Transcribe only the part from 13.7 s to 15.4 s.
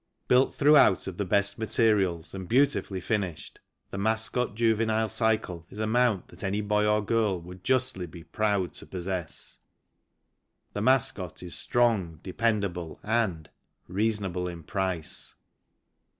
reasonable in price.